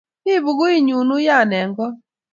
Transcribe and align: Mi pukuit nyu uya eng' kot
Mi 0.23 0.33
pukuit 0.43 0.79
nyu 0.85 0.97
uya 1.17 1.37
eng' 1.59 1.75
kot 1.77 1.95